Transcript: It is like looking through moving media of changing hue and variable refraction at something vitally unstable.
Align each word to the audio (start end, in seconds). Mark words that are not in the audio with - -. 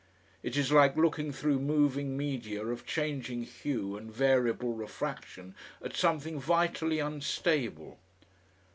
It 0.41 0.57
is 0.57 0.71
like 0.71 0.97
looking 0.97 1.31
through 1.31 1.59
moving 1.59 2.17
media 2.17 2.65
of 2.65 2.87
changing 2.87 3.43
hue 3.43 3.95
and 3.95 4.11
variable 4.11 4.73
refraction 4.73 5.53
at 5.79 5.95
something 5.95 6.39
vitally 6.39 6.97
unstable. 6.97 7.99